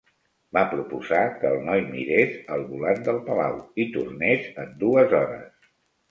Va 0.57 0.61
proposar 0.69 1.17
que 1.41 1.49
el 1.49 1.59
noi 1.65 1.83
mirés 1.89 2.33
al 2.55 2.65
volant 2.69 3.03
del 3.07 3.19
palau 3.27 3.59
i 3.83 3.85
tornés 3.97 4.47
en 4.63 4.73
dues 4.85 5.13
hores. 5.19 5.69